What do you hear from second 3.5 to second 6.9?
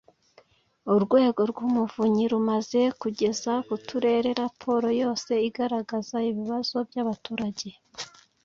ku turere raporo yose igaragaza ibibazo